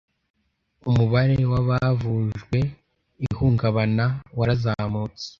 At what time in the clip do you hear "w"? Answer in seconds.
1.51-1.53